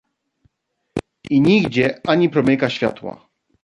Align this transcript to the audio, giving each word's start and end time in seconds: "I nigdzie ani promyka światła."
"I 1.29 1.39
nigdzie 1.41 1.99
ani 2.07 2.29
promyka 2.29 2.69
światła." 2.69 3.27